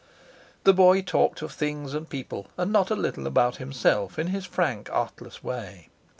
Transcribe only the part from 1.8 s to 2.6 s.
and people,